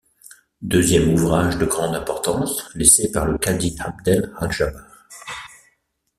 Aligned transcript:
Deuxième 0.63 1.13
ouvrage 1.13 1.59
de 1.59 1.65
grande 1.67 1.93
importance 1.93 2.73
laissé 2.73 3.11
par 3.11 3.27
le 3.27 3.37
Qadi 3.37 3.75
Abdel 3.79 4.33
al 4.39 4.51
Jabbar. 4.51 4.87